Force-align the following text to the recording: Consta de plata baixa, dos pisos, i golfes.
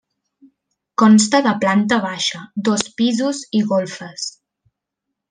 Consta 1.01 1.41
de 1.47 1.53
plata 1.63 1.99
baixa, 2.07 2.41
dos 2.69 2.87
pisos, 3.03 3.43
i 3.61 3.63
golfes. 3.73 4.27